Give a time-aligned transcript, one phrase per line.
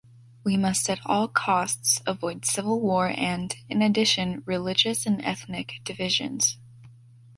[0.43, 6.57] We must at all costs avoid civil war and, in addition, religious and ethnic divisions.